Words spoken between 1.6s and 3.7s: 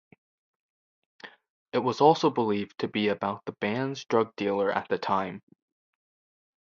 It was also believed to be about the